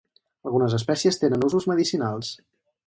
Algunes 0.49 0.75
espècies 0.79 1.21
tenen 1.25 1.47
usos 1.49 1.69
medicinals. 1.75 2.35